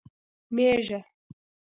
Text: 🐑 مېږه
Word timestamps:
🐑 0.03 0.03
مېږه 0.55 0.99